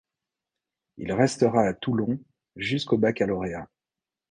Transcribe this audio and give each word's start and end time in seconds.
Il 0.97 1.13
restera 1.13 1.61
à 1.61 1.75
Toulon 1.75 2.17
jusqu'au 2.55 2.97
baccalauréat. 2.97 3.69